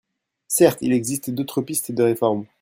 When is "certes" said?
0.47-0.79